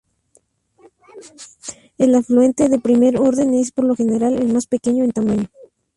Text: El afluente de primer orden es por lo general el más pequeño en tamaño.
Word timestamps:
El 1.99 2.15
afluente 2.15 2.69
de 2.69 2.79
primer 2.79 3.19
orden 3.19 3.53
es 3.53 3.71
por 3.71 3.85
lo 3.85 3.95
general 3.95 4.33
el 4.33 4.51
más 4.51 4.65
pequeño 4.65 5.03
en 5.03 5.11
tamaño. 5.11 5.47